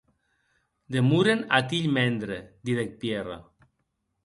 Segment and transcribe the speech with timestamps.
[0.93, 3.37] Demoren ath hilh mendre, didec Pierre.